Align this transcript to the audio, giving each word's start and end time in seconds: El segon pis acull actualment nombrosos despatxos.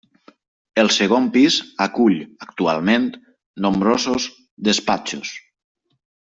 El 0.83 0.87
segon 0.95 1.27
pis 1.35 1.57
acull 1.85 2.17
actualment 2.47 3.07
nombrosos 3.67 4.29
despatxos. 4.71 5.39